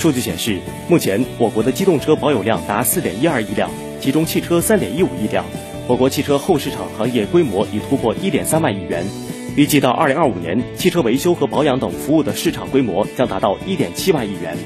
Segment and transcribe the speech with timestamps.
[0.00, 0.58] 数据显示
[0.88, 5.44] 目前我国的机动车保有量达四点一二亿辆其中汽车三点一五亿辆。
[5.86, 9.04] 我国汽车后市场行业规模已突破一点三万亿元。
[9.56, 14.56] 预计到二零二五年汽车维修和保养等服务的市场规模将达到一点七万亿元。